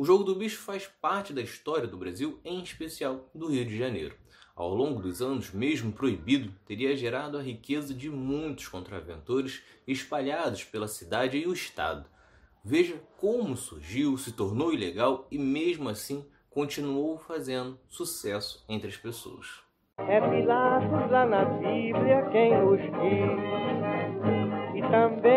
O 0.00 0.02
jogo 0.02 0.24
do 0.24 0.34
bicho 0.34 0.62
faz 0.62 0.86
parte 0.86 1.30
da 1.30 1.42
história 1.42 1.86
do 1.86 1.98
Brasil, 1.98 2.40
em 2.42 2.62
especial 2.62 3.28
do 3.34 3.48
Rio 3.48 3.66
de 3.66 3.76
Janeiro. 3.76 4.14
Ao 4.56 4.72
longo 4.72 4.98
dos 5.02 5.20
anos, 5.20 5.52
mesmo 5.52 5.92
proibido, 5.92 6.50
teria 6.64 6.96
gerado 6.96 7.36
a 7.36 7.42
riqueza 7.42 7.92
de 7.92 8.08
muitos 8.08 8.66
contraventores 8.66 9.62
espalhados 9.86 10.64
pela 10.64 10.88
cidade 10.88 11.36
e 11.36 11.46
o 11.46 11.52
estado. 11.52 12.06
Veja 12.64 12.98
como 13.18 13.54
surgiu, 13.54 14.16
se 14.16 14.32
tornou 14.32 14.72
ilegal 14.72 15.28
e, 15.30 15.38
mesmo 15.38 15.90
assim, 15.90 16.24
continuou 16.48 17.18
fazendo 17.18 17.78
sucesso 17.86 18.64
entre 18.70 18.88
as 18.88 18.96
pessoas. 18.96 19.60
É 19.98 20.18
Pilatos 20.18 21.10
lá 21.10 21.26
na 21.26 21.44
Bíblia 21.44 22.26
quem 22.32 22.58
nos 22.58 22.80
diz, 22.80 23.50
e 24.76 24.80
também 24.90 25.29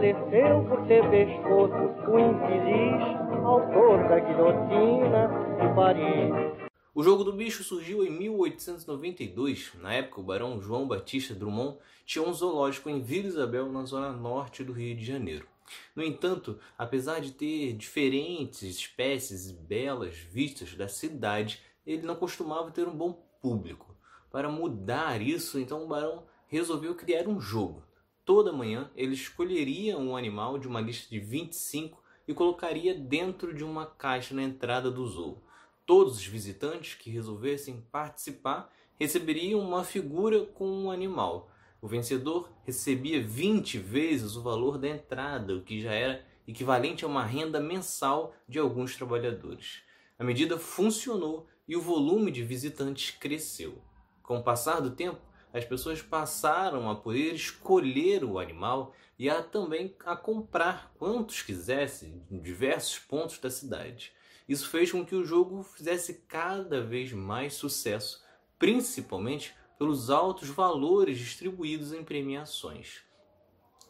faleceu 0.00 0.64
por 0.64 0.86
ter 0.86 1.02
pescoço 1.10 1.74
o 2.10 2.18
infeliz 2.18 3.44
autor 3.44 4.08
da 4.08 4.18
guilhotina 4.18 5.28
de 5.60 5.74
Paris. 5.74 6.70
O 6.94 7.02
jogo 7.02 7.22
do 7.22 7.34
bicho 7.34 7.62
surgiu 7.62 8.02
em 8.02 8.10
1892. 8.10 9.72
Na 9.78 9.92
época, 9.92 10.20
o 10.20 10.24
barão 10.24 10.58
João 10.58 10.88
Batista 10.88 11.34
Drummond 11.34 11.76
tinha 12.06 12.26
um 12.26 12.32
zoológico 12.32 12.88
em 12.88 13.02
Vila 13.02 13.28
Isabel, 13.28 13.70
na 13.70 13.84
zona 13.84 14.10
norte 14.10 14.64
do 14.64 14.72
Rio 14.72 14.96
de 14.96 15.04
Janeiro. 15.04 15.46
No 15.94 16.02
entanto, 16.02 16.58
apesar 16.78 17.20
de 17.20 17.32
ter 17.32 17.74
diferentes 17.74 18.62
espécies 18.62 19.50
e 19.50 19.52
belas 19.52 20.16
vistas 20.16 20.74
da 20.74 20.88
cidade, 20.88 21.60
ele 21.86 22.06
não 22.06 22.16
costumava 22.16 22.70
ter 22.70 22.88
um 22.88 22.96
bom 22.96 23.12
público. 23.42 23.94
Para 24.32 24.48
mudar 24.48 25.20
isso, 25.20 25.58
então 25.58 25.84
o 25.84 25.88
barão 25.88 26.24
resolveu 26.48 26.94
criar 26.94 27.28
um 27.28 27.38
jogo. 27.38 27.89
Toda 28.30 28.52
manhã 28.52 28.88
ele 28.94 29.12
escolheria 29.12 29.98
um 29.98 30.16
animal 30.16 30.56
de 30.56 30.68
uma 30.68 30.80
lista 30.80 31.10
de 31.10 31.18
25 31.18 32.00
e 32.28 32.32
colocaria 32.32 32.94
dentro 32.94 33.52
de 33.52 33.64
uma 33.64 33.84
caixa 33.84 34.32
na 34.32 34.44
entrada 34.44 34.88
do 34.88 35.04
zoo. 35.04 35.42
Todos 35.84 36.14
os 36.14 36.24
visitantes 36.24 36.94
que 36.94 37.10
resolvessem 37.10 37.84
participar 37.90 38.72
receberiam 39.00 39.58
uma 39.58 39.82
figura 39.82 40.46
com 40.46 40.64
um 40.64 40.92
animal. 40.92 41.50
O 41.82 41.88
vencedor 41.88 42.48
recebia 42.64 43.20
20 43.20 43.78
vezes 43.78 44.36
o 44.36 44.42
valor 44.42 44.78
da 44.78 44.86
entrada, 44.86 45.56
o 45.56 45.62
que 45.62 45.80
já 45.80 45.90
era 45.90 46.24
equivalente 46.46 47.04
a 47.04 47.08
uma 47.08 47.24
renda 47.24 47.58
mensal 47.58 48.32
de 48.48 48.60
alguns 48.60 48.94
trabalhadores. 48.94 49.82
A 50.16 50.22
medida 50.22 50.56
funcionou 50.56 51.48
e 51.66 51.74
o 51.76 51.82
volume 51.82 52.30
de 52.30 52.44
visitantes 52.44 53.10
cresceu. 53.10 53.82
Com 54.22 54.38
o 54.38 54.44
passar 54.44 54.78
do 54.78 54.92
tempo, 54.92 55.20
as 55.52 55.64
pessoas 55.64 56.00
passaram 56.00 56.88
a 56.90 56.94
poder 56.94 57.34
escolher 57.34 58.24
o 58.24 58.38
animal 58.38 58.94
e 59.18 59.28
a 59.28 59.42
também 59.42 59.94
a 60.04 60.16
comprar 60.16 60.92
quantos 60.98 61.42
quisessem 61.42 62.24
em 62.30 62.40
diversos 62.40 62.98
pontos 62.98 63.38
da 63.38 63.50
cidade. 63.50 64.12
Isso 64.48 64.68
fez 64.68 64.90
com 64.90 65.04
que 65.04 65.14
o 65.14 65.24
jogo 65.24 65.62
fizesse 65.62 66.24
cada 66.26 66.82
vez 66.82 67.12
mais 67.12 67.54
sucesso, 67.54 68.24
principalmente 68.58 69.54
pelos 69.78 70.10
altos 70.10 70.48
valores 70.48 71.18
distribuídos 71.18 71.92
em 71.92 72.04
premiações. 72.04 73.02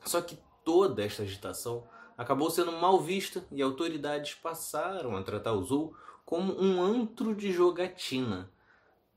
Só 0.04 0.20
que 0.20 0.38
toda 0.64 1.04
esta 1.04 1.22
agitação 1.22 1.86
acabou 2.16 2.50
sendo 2.50 2.72
mal 2.72 3.00
vista 3.00 3.44
e 3.50 3.62
autoridades 3.62 4.34
passaram 4.34 5.16
a 5.16 5.22
tratar 5.22 5.52
o 5.52 5.64
zoo 5.64 5.96
como 6.24 6.60
um 6.60 6.82
antro 6.82 7.34
de 7.34 7.52
jogatina 7.52 8.50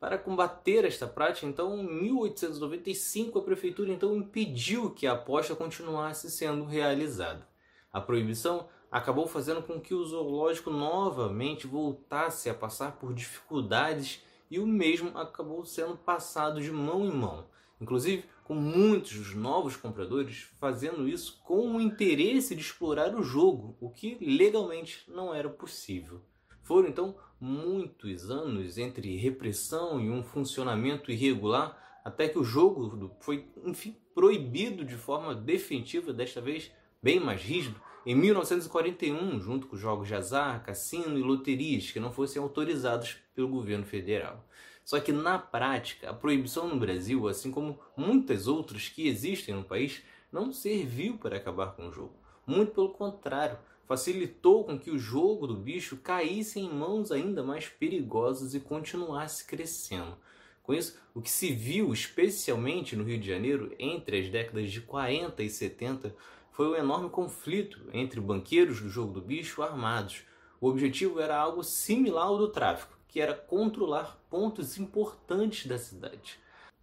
para 0.04 0.18
combater 0.18 0.84
esta 0.84 1.08
prática, 1.08 1.48
então, 1.48 1.80
em 1.80 2.02
1895, 2.02 3.40
a 3.40 3.42
prefeitura 3.42 3.90
então 3.90 4.14
impediu 4.14 4.90
que 4.90 5.08
a 5.08 5.14
aposta 5.14 5.56
continuasse 5.56 6.30
sendo 6.30 6.66
realizada. 6.66 7.48
A 7.90 8.02
proibição 8.02 8.68
acabou 8.92 9.28
fazendo 9.28 9.64
com 9.64 9.80
que 9.80 9.94
o 9.94 10.04
zoológico 10.04 10.70
novamente 10.70 11.66
voltasse 11.66 12.50
a 12.50 12.54
passar 12.54 12.98
por 12.98 13.14
dificuldades 13.14 14.22
e 14.52 14.60
o 14.60 14.68
mesmo 14.68 15.18
acabou 15.18 15.64
sendo 15.64 15.96
passado 15.96 16.62
de 16.62 16.70
mão 16.70 17.06
em 17.06 17.12
mão, 17.12 17.46
inclusive 17.80 18.26
com 18.44 18.56
muitos 18.56 19.16
dos 19.16 19.34
novos 19.34 19.78
compradores 19.78 20.50
fazendo 20.60 21.08
isso 21.08 21.40
com 21.46 21.78
o 21.78 21.80
interesse 21.80 22.56
de 22.56 22.62
explorar 22.62 23.16
o 23.16 23.24
jogo, 23.24 23.78
o 23.80 23.90
que 23.90 24.18
legalmente 24.20 25.06
não 25.08 25.34
era 25.34 25.48
possível. 25.48 26.20
Foram 26.62 26.90
então 26.90 27.16
muitos 27.44 28.32
anos 28.32 28.78
entre 28.78 29.18
repressão 29.18 30.00
e 30.00 30.10
um 30.10 30.24
funcionamento 30.24 31.12
irregular 31.12 31.78
até 32.02 32.30
que 32.30 32.40
o 32.40 32.44
jogo 32.44 33.12
foi, 33.20 33.46
enfim, 33.66 33.98
proibido 34.16 34.86
de 34.86 34.96
forma 34.96 35.36
definitiva, 35.36 36.14
desta 36.14 36.40
vez 36.40 36.72
bem 37.02 37.20
mais 37.20 37.42
rígido, 37.42 37.80
em 38.06 38.16
1941, 38.16 39.42
junto 39.42 39.68
com 39.68 39.76
jogos 39.76 40.08
de 40.08 40.16
azar, 40.16 40.64
cassino 40.64 41.20
e 41.20 41.22
loterias 41.22 41.92
que 41.92 42.00
não 42.00 42.14
fossem 42.14 42.42
autorizados 42.42 43.18
pelo 43.36 43.50
governo 43.50 43.86
federal. 43.86 44.42
Só 44.86 45.02
que 45.02 45.12
na 45.12 45.38
prática, 45.38 46.12
a 46.12 46.14
proibição 46.14 46.70
no 46.70 46.80
Brasil, 46.80 47.28
assim 47.28 47.52
como 47.52 47.78
muitas 47.96 48.48
outras 48.48 48.88
que 48.88 49.06
existem 49.06 49.54
no 49.54 49.66
país, 49.66 50.02
não 50.32 50.54
serviu 50.54 51.18
para 51.18 51.36
acabar 51.36 51.74
com 51.76 51.90
o 51.90 51.92
jogo. 51.92 52.16
Muito 52.48 52.72
pelo 52.72 52.90
contrário, 52.90 53.58
facilitou 53.86 54.64
com 54.64 54.80
que 54.80 54.92
o 54.92 54.98
jogo 54.98 55.46
do 55.46 55.56
bicho 55.56 55.98
caísse 55.98 56.60
em 56.60 56.70
mãos 56.70 57.12
ainda 57.12 57.44
mais 57.44 57.68
perigosas 57.68 58.54
e 58.54 58.60
continuasse 58.60 59.46
crescendo. 59.46 60.18
Com 60.64 60.74
isso, 60.74 60.98
o 61.14 61.22
que 61.22 61.30
se 61.30 61.52
viu 61.52 61.92
especialmente 61.92 62.96
no 62.96 63.04
Rio 63.04 63.20
de 63.20 63.28
Janeiro 63.28 63.76
entre 63.78 64.20
as 64.20 64.30
décadas 64.30 64.72
de 64.72 64.80
40 64.80 65.44
e 65.44 65.50
70 65.50 66.16
foi 66.52 66.68
o 66.68 66.76
enorme 66.76 67.10
conflito 67.10 67.82
entre 67.92 68.22
banqueiros 68.22 68.80
do 68.80 68.90
jogo 68.90 69.14
do 69.14 69.22
bicho 69.22 69.62
armados. 69.62 70.22
O 70.62 70.70
objetivo 70.70 71.20
era 71.20 71.36
algo 71.36 71.64
similar 71.64 72.28
ao 72.28 72.38
do 72.38 72.48
tráfico, 72.48 72.98
que 73.10 73.20
era 73.20 73.34
controlar 73.34 74.18
pontos 74.30 74.78
importantes 74.78 75.68
da 75.68 75.78
cidade. 75.78 76.40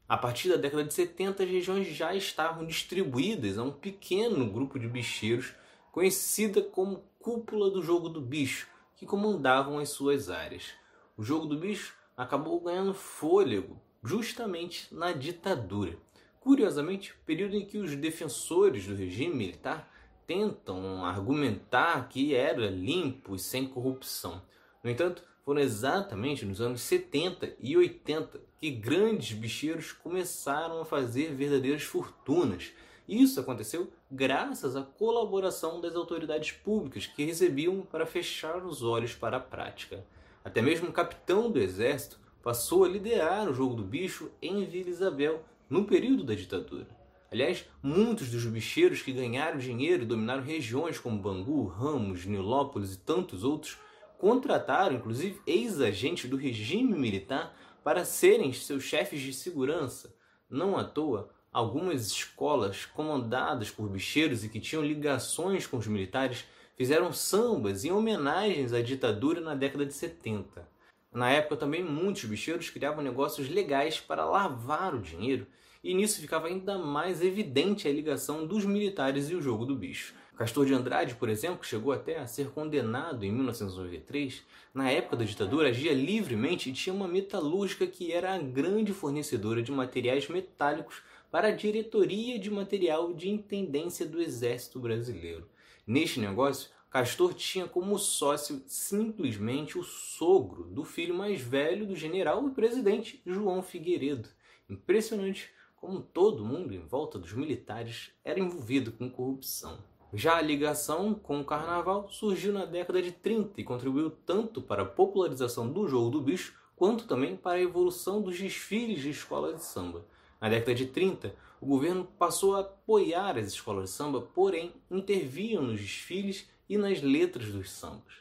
A 0.07 0.17
partir 0.17 0.49
da 0.49 0.57
década 0.57 0.85
de 0.85 0.93
70, 0.93 1.45
as 1.45 1.49
regiões 1.49 1.87
já 1.87 2.15
estavam 2.15 2.67
distribuídas 2.67 3.57
a 3.57 3.63
um 3.63 3.71
pequeno 3.71 4.51
grupo 4.51 4.79
de 4.79 4.89
bicheiros 4.89 5.55
conhecida 5.93 6.63
como 6.63 7.05
Cúpula 7.19 7.71
do 7.71 7.83
Jogo 7.83 8.09
do 8.09 8.21
Bicho, 8.21 8.69
que 8.97 9.07
comandavam 9.07 9.79
as 9.79 9.91
suas 9.91 10.31
áreas. 10.31 10.73
O 11.17 11.23
Jogo 11.23 11.47
do 11.47 11.59
Bicho 11.59 11.95
acabou 12.17 12.61
ganhando 12.61 12.95
fôlego 12.95 13.81
justamente 14.03 14.95
na 14.95 15.13
ditadura. 15.13 15.97
Curiosamente, 16.41 17.15
período 17.27 17.57
em 17.57 17.67
que 17.67 17.79
os 17.79 17.95
defensores 17.95 18.87
do 18.87 18.95
regime 18.95 19.35
militar 19.35 19.91
tentam 20.27 21.05
argumentar 21.05 22.09
que 22.09 22.35
era 22.35 22.71
limpo 22.71 23.35
e 23.35 23.39
sem 23.39 23.67
corrupção. 23.67 24.43
No 24.83 24.89
entanto, 24.89 25.23
foram 25.45 25.61
exatamente 25.61 26.47
nos 26.47 26.61
anos 26.61 26.81
70 26.83 27.57
e 27.59 27.77
80 27.77 28.41
que 28.59 28.71
grandes 28.71 29.33
bicheiros 29.33 29.93
começaram 29.93 30.81
a 30.81 30.85
fazer 30.85 31.35
verdadeiras 31.35 31.83
fortunas 31.83 32.73
isso 33.11 33.41
aconteceu 33.41 33.91
graças 34.11 34.77
à 34.77 34.83
colaboração 34.83 35.81
das 35.81 35.97
autoridades 35.97 36.53
públicas 36.53 37.07
que 37.07 37.25
recebiam 37.25 37.81
para 37.83 38.07
fechar 38.07 38.65
os 38.65 38.83
olhos 38.83 39.15
para 39.15 39.39
a 39.39 39.41
prática. 39.41 40.05
Até 40.45 40.63
mesmo 40.63 40.89
o 40.89 40.93
capitão 40.93 41.51
do 41.51 41.59
exército 41.59 42.21
passou 42.43 42.85
a 42.85 42.89
liderar 42.89 43.49
o 43.49 43.53
jogo 43.53 43.75
do 43.75 43.83
bicho 43.83 44.31
em 44.41 44.65
Vila 44.65 44.89
Isabel 44.89 45.45
no 45.69 45.85
período 45.85 46.23
da 46.23 46.35
ditadura. 46.35 46.87
Aliás, 47.33 47.65
muitos 47.83 48.31
dos 48.31 48.45
bicheiros 48.47 49.03
que 49.03 49.13
ganharam 49.13 49.59
dinheiro 49.59 50.03
e 50.03 50.07
dominaram 50.07 50.43
regiões 50.43 50.99
como 50.99 51.21
Bangu, 51.21 51.67
Ramos, 51.67 52.27
Nilópolis 52.27 52.95
e 52.95 52.99
tantos 52.99 53.45
outros 53.45 53.79
contrataram 54.19 54.97
inclusive 54.97 55.41
ex-agentes 55.47 56.29
do 56.29 56.37
regime 56.37 56.93
militar 56.97 57.57
para 57.83 58.05
serem 58.05 58.53
seus 58.53 58.83
chefes 58.83 59.21
de 59.21 59.33
segurança. 59.33 60.15
Não 60.49 60.77
à 60.77 60.85
toa, 60.85 61.31
Algumas 61.53 62.07
escolas 62.07 62.85
comandadas 62.85 63.71
por 63.71 63.89
bicheiros 63.89 64.45
e 64.45 64.49
que 64.49 64.61
tinham 64.61 64.85
ligações 64.85 65.67
com 65.67 65.79
os 65.79 65.87
militares 65.89 66.45
fizeram 66.77 67.13
sambas 67.13 67.85
em 67.85 67.91
homenagens 67.91 68.73
à 68.73 68.81
ditadura 68.81 69.41
na 69.41 69.57
década 69.57 69.85
de 69.85 69.93
70. 69.93 70.69
Na 71.13 71.29
época 71.29 71.57
também 71.57 71.83
muitos 71.83 72.25
bicheiros 72.25 72.71
criavam 72.71 73.03
negócios 73.03 73.49
legais 73.49 73.99
para 73.99 74.25
lavar 74.25 74.95
o 74.95 75.01
dinheiro 75.01 75.45
e 75.83 75.93
nisso 75.93 76.21
ficava 76.21 76.47
ainda 76.47 76.79
mais 76.79 77.21
evidente 77.21 77.89
a 77.89 77.93
ligação 77.93 78.47
dos 78.47 78.65
militares 78.65 79.29
e 79.29 79.35
o 79.35 79.43
jogo 79.43 79.67
do 79.67 79.75
bicho. 79.75 80.15
Castor 80.41 80.65
de 80.65 80.73
Andrade, 80.73 81.17
por 81.17 81.29
exemplo, 81.29 81.67
chegou 81.67 81.93
até 81.93 82.19
a 82.19 82.27
ser 82.27 82.49
condenado 82.51 83.25
em 83.25 83.31
1993. 83.31 84.43
Na 84.73 84.91
época 84.91 85.17
da 85.17 85.25
ditadura, 85.25 85.69
agia 85.69 85.93
livremente 85.93 86.71
e 86.71 86.73
tinha 86.73 86.95
uma 86.95 87.07
metalúrgica 87.07 87.87
que 87.87 88.11
era 88.11 88.35
a 88.35 88.39
grande 88.39 88.95
fornecedora 88.95 89.63
de 89.63 89.71
materiais 89.71 90.29
metálicos 90.29 91.03
para 91.31 91.49
a 91.49 91.53
Diretoria 91.53 92.39
de 92.39 92.51
Material 92.51 93.13
de 93.13 93.31
Intendência 93.31 94.05
do 94.05 94.21
Exército 94.21 94.81
Brasileiro. 94.81 95.49
Neste 95.87 96.19
negócio, 96.19 96.71
Castor 96.91 97.35
tinha 97.35 97.69
como 97.69 97.97
sócio 97.99 98.63
simplesmente 98.67 99.79
o 99.79 99.85
sogro 99.85 100.65
do 100.65 100.85
filho 100.85 101.15
mais 101.15 101.41
velho 101.41 101.87
do 101.87 101.95
general 101.95 102.49
e 102.49 102.51
presidente 102.51 103.23
João 103.25 103.63
Figueiredo. 103.63 104.29
Impressionante 104.69 105.51
como 105.77 106.01
todo 106.01 106.45
mundo 106.45 106.75
em 106.75 106.81
volta 106.81 107.17
dos 107.17 107.33
militares 107.33 108.11
era 108.25 108.41
envolvido 108.41 108.91
com 108.91 109.09
corrupção. 109.09 109.79
Já 110.13 110.37
a 110.37 110.43
ligação 110.43 111.15
com 111.15 111.41
o 111.41 111.45
carnaval 111.45 112.09
surgiu 112.11 112.53
na 112.53 112.65
década 112.65 113.01
de 113.01 113.13
30 113.13 113.61
e 113.61 113.65
contribuiu 113.65 114.11
tanto 114.11 114.61
para 114.61 114.83
a 114.83 114.87
popularização 114.87 115.71
do 115.71 115.87
jogo 115.87 116.11
do 116.11 116.21
bicho 116.21 116.59
quanto 116.75 117.07
também 117.07 117.37
para 117.37 117.59
a 117.59 117.63
evolução 117.63 118.21
dos 118.21 118.37
desfiles 118.37 119.01
de 119.01 119.11
escolas 119.11 119.55
de 119.55 119.65
samba. 119.65 120.05
Na 120.41 120.49
década 120.49 120.75
de 120.75 120.87
30, 120.87 121.35
o 121.61 121.67
governo 121.67 122.09
passou 122.19 122.57
a 122.57 122.61
apoiar 122.61 123.37
as 123.37 123.49
escolas 123.49 123.91
de 123.91 123.97
samba, 123.97 124.23
porém 124.23 124.73
interviam 124.91 125.63
nos 125.63 125.81
desfiles 125.81 126.49
e 126.69 126.79
nas 126.79 127.03
letras 127.03 127.49
dos 127.53 127.71
sambas. 127.71 128.15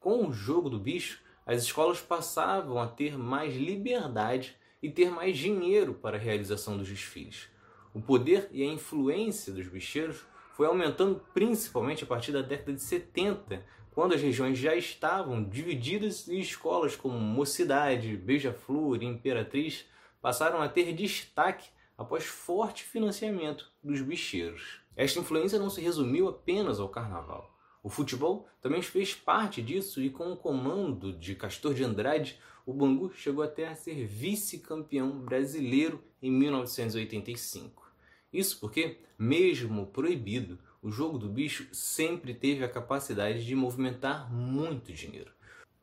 Com 0.00 0.26
o 0.26 0.32
jogo 0.32 0.70
do 0.70 0.78
bicho, 0.78 1.20
as 1.44 1.62
escolas 1.62 2.00
passavam 2.00 2.80
a 2.80 2.86
ter 2.86 3.18
mais 3.18 3.54
liberdade 3.54 4.56
e 4.82 4.90
ter 4.90 5.10
mais 5.10 5.36
dinheiro 5.36 5.92
para 5.94 6.16
a 6.16 6.20
realização 6.20 6.78
dos 6.78 6.88
desfiles. 6.88 7.48
O 7.92 8.00
poder 8.00 8.48
e 8.52 8.62
a 8.62 8.66
influência 8.66 9.52
dos 9.52 9.66
bicheiros 9.68 10.24
foi 10.54 10.66
aumentando 10.66 11.22
principalmente 11.34 12.04
a 12.04 12.06
partir 12.06 12.32
da 12.32 12.40
década 12.40 12.72
de 12.72 12.82
70, 12.82 13.62
quando 13.92 14.14
as 14.14 14.22
regiões 14.22 14.58
já 14.58 14.74
estavam 14.74 15.44
divididas 15.44 16.26
e 16.28 16.40
escolas 16.40 16.96
como 16.96 17.18
Mocidade, 17.18 18.16
Beija-Flor 18.16 19.02
e 19.02 19.06
Imperatriz 19.06 19.86
passaram 20.20 20.60
a 20.60 20.68
ter 20.68 20.92
destaque 20.92 21.68
após 21.96 22.24
forte 22.24 22.84
financiamento 22.84 23.70
dos 23.82 24.00
bicheiros. 24.00 24.80
Esta 24.96 25.20
influência 25.20 25.58
não 25.58 25.70
se 25.70 25.80
resumiu 25.80 26.28
apenas 26.28 26.80
ao 26.80 26.88
carnaval. 26.88 27.54
O 27.82 27.88
futebol 27.88 28.48
também 28.60 28.82
fez 28.82 29.14
parte 29.14 29.62
disso 29.62 30.02
e 30.02 30.10
com 30.10 30.32
o 30.32 30.36
comando 30.36 31.12
de 31.12 31.34
Castor 31.34 31.72
de 31.72 31.84
Andrade, 31.84 32.38
o 32.66 32.72
Bangu 32.72 33.12
chegou 33.14 33.44
até 33.44 33.68
a 33.68 33.76
ser 33.76 34.04
vice-campeão 34.06 35.20
brasileiro 35.20 36.02
em 36.20 36.30
1985. 36.30 37.88
Isso 38.32 38.58
porque, 38.58 38.98
mesmo 39.16 39.86
proibido, 39.86 40.58
o 40.82 40.90
jogo 40.90 41.16
do 41.16 41.28
bicho 41.28 41.68
sempre 41.72 42.34
teve 42.34 42.64
a 42.64 42.68
capacidade 42.68 43.46
de 43.46 43.54
movimentar 43.54 44.32
muito 44.32 44.92
dinheiro. 44.92 45.30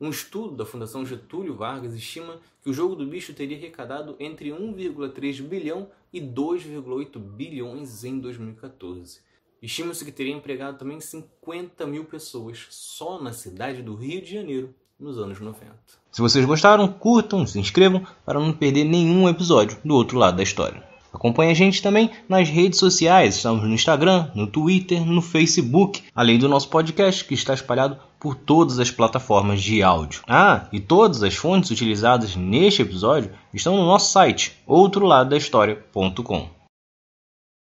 Um 0.00 0.10
estudo 0.10 0.56
da 0.56 0.66
Fundação 0.66 1.06
Getúlio 1.06 1.54
Vargas 1.54 1.94
estima 1.94 2.40
que 2.62 2.68
o 2.68 2.72
jogo 2.72 2.96
do 2.96 3.06
bicho 3.06 3.32
teria 3.32 3.56
arrecadado 3.56 4.16
entre 4.18 4.50
1,3 4.50 5.40
bilhão 5.42 5.88
e 6.12 6.20
2,8 6.20 7.18
bilhões 7.18 8.02
em 8.04 8.18
2014. 8.18 9.20
Estima-se 9.62 10.04
que 10.04 10.12
teria 10.12 10.34
empregado 10.34 10.78
também 10.78 11.00
50 11.00 11.86
mil 11.86 12.04
pessoas 12.04 12.66
só 12.70 13.22
na 13.22 13.32
cidade 13.32 13.82
do 13.82 13.94
Rio 13.94 14.20
de 14.20 14.32
Janeiro 14.32 14.74
nos 14.98 15.16
anos 15.16 15.40
90. 15.40 15.74
Se 16.10 16.20
vocês 16.20 16.44
gostaram, 16.44 16.86
curtam, 16.88 17.46
se 17.46 17.58
inscrevam 17.58 18.06
para 18.24 18.40
não 18.40 18.52
perder 18.52 18.84
nenhum 18.84 19.28
episódio 19.28 19.78
do 19.84 19.94
outro 19.94 20.18
lado 20.18 20.36
da 20.36 20.42
história. 20.42 20.93
Acompanhe 21.24 21.52
a 21.52 21.54
gente 21.54 21.80
também 21.80 22.10
nas 22.28 22.50
redes 22.50 22.78
sociais, 22.78 23.36
estamos 23.36 23.62
no 23.62 23.72
Instagram, 23.72 24.28
no 24.34 24.46
Twitter, 24.46 25.06
no 25.06 25.22
Facebook, 25.22 26.02
além 26.14 26.38
do 26.38 26.50
nosso 26.50 26.68
podcast 26.68 27.24
que 27.24 27.32
está 27.32 27.54
espalhado 27.54 27.96
por 28.20 28.34
todas 28.34 28.78
as 28.78 28.90
plataformas 28.90 29.62
de 29.62 29.82
áudio. 29.82 30.20
Ah, 30.28 30.68
e 30.70 30.78
todas 30.78 31.22
as 31.22 31.34
fontes 31.34 31.70
utilizadas 31.70 32.36
neste 32.36 32.82
episódio 32.82 33.30
estão 33.54 33.74
no 33.74 33.86
nosso 33.86 34.12
site, 34.12 34.52
outroladodahistoria.com. 34.66 36.53